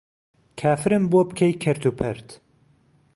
کافرم 0.59 1.03
بۆ 1.11 1.19
بکەی 1.29 1.53
کهرت 1.61 1.83
و 1.87 1.91
پەرت 1.99 2.27